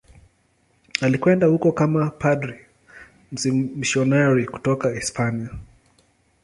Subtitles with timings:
[1.01, 2.65] Alikwenda huko kama padri
[3.51, 5.49] mmisionari kutoka Hispania.